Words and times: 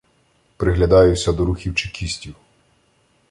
Приглядаюся 0.57 1.33
до 1.33 1.45
рухів 1.45 1.75
чекістів. 1.75 2.35